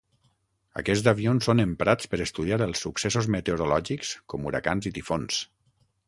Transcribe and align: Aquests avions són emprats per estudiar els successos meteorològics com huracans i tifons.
Aquests 0.81 1.09
avions 1.09 1.49
són 1.49 1.59
emprats 1.65 2.09
per 2.13 2.19
estudiar 2.25 2.59
els 2.67 2.81
successos 2.85 3.27
meteorològics 3.35 4.15
com 4.35 4.49
huracans 4.51 4.89
i 4.91 4.93
tifons. 4.97 5.39